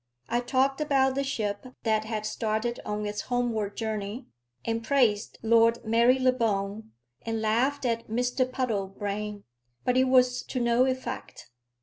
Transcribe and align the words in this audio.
I 0.27 0.39
talked 0.39 0.81
about 0.81 1.13
the 1.13 1.23
ship 1.23 1.75
that 1.83 2.05
had 2.05 2.25
started 2.25 2.79
on 2.83 3.05
its 3.05 3.21
homeward 3.21 3.77
journey, 3.77 4.25
and 4.65 4.83
praised 4.83 5.37
Lord 5.43 5.85
Marylebone, 5.85 6.91
and 7.21 7.39
laughed 7.39 7.85
at 7.85 8.07
Mr 8.07 8.51
Puddlebrane; 8.51 9.43
but 9.85 9.97
it 9.97 10.05
was 10.05 10.41
to 10.41 10.59
no 10.59 10.85
effect. 10.85 11.51